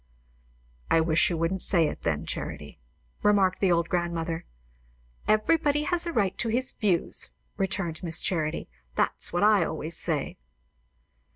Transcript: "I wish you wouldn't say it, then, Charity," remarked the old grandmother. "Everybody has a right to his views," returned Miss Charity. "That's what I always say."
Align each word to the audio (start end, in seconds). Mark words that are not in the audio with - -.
"I 0.89 0.99
wish 0.99 1.29
you 1.29 1.37
wouldn't 1.37 1.61
say 1.61 1.85
it, 1.87 2.01
then, 2.01 2.25
Charity," 2.25 2.79
remarked 3.21 3.59
the 3.59 3.71
old 3.71 3.87
grandmother. 3.87 4.45
"Everybody 5.27 5.83
has 5.83 6.07
a 6.07 6.11
right 6.11 6.35
to 6.39 6.49
his 6.49 6.71
views," 6.73 7.35
returned 7.55 8.01
Miss 8.01 8.23
Charity. 8.23 8.67
"That's 8.95 9.31
what 9.31 9.43
I 9.43 9.63
always 9.63 9.95
say." 9.95 10.39